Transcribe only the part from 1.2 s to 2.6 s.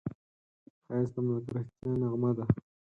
ملګرتیا نغمه ده